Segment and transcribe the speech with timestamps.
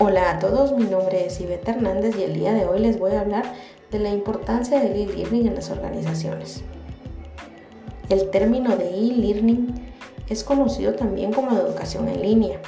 [0.00, 3.14] Hola a todos, mi nombre es Ivette Hernández y el día de hoy les voy
[3.14, 3.52] a hablar
[3.90, 6.62] de la importancia del e-learning en las organizaciones.
[8.08, 9.74] El término de e-learning
[10.28, 12.60] es conocido también como educación en línea,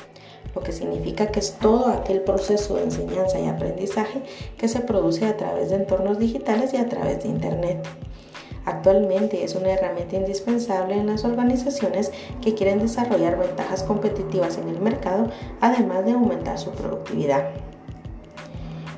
[0.56, 4.22] lo que significa que es todo aquel proceso de enseñanza y aprendizaje
[4.58, 7.86] que se produce a través de entornos digitales y a través de Internet.
[8.64, 14.80] Actualmente es una herramienta indispensable en las organizaciones que quieren desarrollar ventajas competitivas en el
[14.80, 17.50] mercado, además de aumentar su productividad.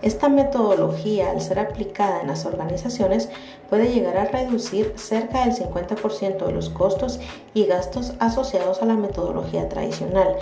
[0.03, 3.29] Esta metodología, al ser aplicada en las organizaciones,
[3.71, 7.21] puede llegar a reducir cerca del 50% de los costos
[7.55, 10.35] y gastos asociados a la metodología tradicional,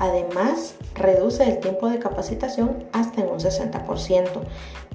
[0.00, 4.28] Además, reduce el tiempo de capacitación hasta en un 60%,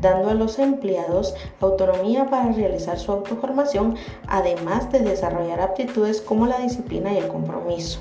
[0.02, 3.98] dando a los empleados autonomía para realizar su autoformación,
[4.28, 8.00] además de desarrollar aptitudes como la disciplina y el compromiso.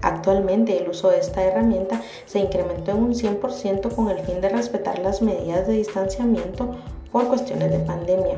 [0.00, 4.48] Actualmente el uso de esta herramienta se incrementó en un 100% con el fin de
[4.48, 6.76] respetar las medidas de distanciamiento
[7.12, 8.36] por cuestiones de pandemia.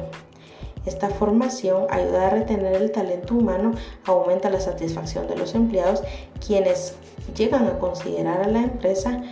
[0.87, 3.73] Esta formación ayuda a retener el talento humano,
[4.05, 6.03] aumenta la satisfacción de los empleados,
[6.45, 6.95] quienes
[7.37, 9.23] llegan a considerar a la empresa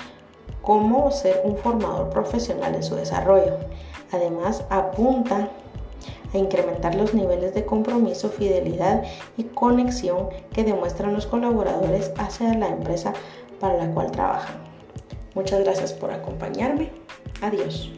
[0.63, 3.57] como ser un formador profesional en su desarrollo.
[4.11, 5.49] Además, apunta
[6.33, 9.05] a incrementar los niveles de compromiso, fidelidad
[9.37, 13.13] y conexión que demuestran los colaboradores hacia la empresa
[13.61, 14.57] para la cual trabajan.
[15.35, 16.91] Muchas gracias por acompañarme.
[17.41, 17.93] Adiós.